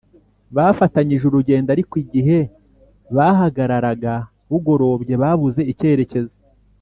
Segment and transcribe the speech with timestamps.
[0.55, 2.37] Bafatanyije urugendo ariko igihe
[3.15, 4.13] bahagararaga
[4.49, 6.37] bugorobye babuze icyerecyezo